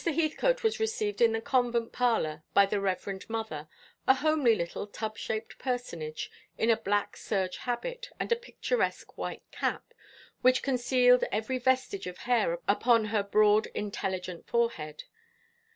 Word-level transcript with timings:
Heathcote 0.03 0.63
was 0.63 0.79
received 0.79 1.21
in 1.21 1.31
the 1.31 1.41
convent 1.41 1.91
parlour 1.91 2.41
by 2.55 2.65
the 2.65 2.81
Reverend 2.81 3.29
Mother, 3.29 3.67
a 4.07 4.15
homely 4.15 4.55
little 4.55 4.87
tub 4.87 5.15
shaped 5.15 5.59
personage, 5.59 6.31
in 6.57 6.71
a 6.71 6.75
black 6.75 7.15
serge 7.15 7.57
habit 7.57 8.09
and 8.19 8.31
a 8.31 8.35
picturesque 8.35 9.15
white 9.15 9.43
cap, 9.51 9.93
which 10.41 10.63
concealed 10.63 11.23
every 11.31 11.59
vestige 11.59 12.07
of 12.07 12.17
hair 12.25 12.57
upon 12.67 13.05
her 13.13 13.21
broad 13.21 13.67
intelligent 13.75 14.47
forehead. 14.47 15.03